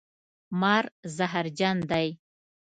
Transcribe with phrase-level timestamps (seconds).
[0.59, 2.07] مار زهرجن دی